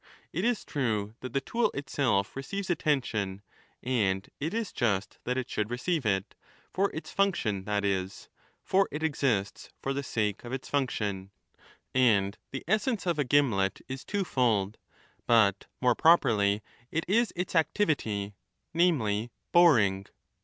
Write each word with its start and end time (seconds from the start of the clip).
It 0.33 0.43
is 0.43 0.61
15 0.63 0.71
true 0.73 1.15
that 1.19 1.33
the 1.33 1.41
tool 1.41 1.71
itself^ 1.75 2.35
receives 2.35 2.71
attention, 2.71 3.43
and 3.83 4.27
it 4.39 4.51
is 4.51 4.73
just 4.73 5.19
that 5.25 5.37
it 5.37 5.47
should 5.47 5.69
receive 5.69 6.07
it, 6.07 6.33
for 6.73 6.89
its 6.89 7.11
function, 7.11 7.65
that 7.65 7.85
is; 7.85 8.27
for 8.63 8.89
it 8.91 9.03
exists, 9.03 9.69
for 9.79 9.93
the 9.93 10.01
sake 10.01 10.43
of 10.43 10.51
its 10.51 10.67
function. 10.67 11.29
And 11.93 12.35
the 12.51 12.63
essence 12.67 13.05
of 13.05 13.19
a 13.19 13.23
gimlet 13.23 13.79
is 13.87 14.03
twofold, 14.03 14.79
but 15.27 15.67
more 15.79 15.93
properly 15.93 16.63
it 16.89 17.05
is 17.07 17.31
its 17.35 17.53
activity, 17.53 18.33
namely 18.73 19.29
boring. 19.51 20.07